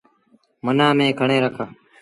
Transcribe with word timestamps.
منآن 0.65 0.91
ميٚڻن 0.97 1.17
کڻي 1.19 1.37
رک۔ 1.43 1.57